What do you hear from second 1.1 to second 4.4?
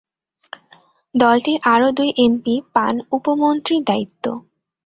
দলটির আরো দুই এমপি পান উপ-মন্ত্রীর দায়িত্ব।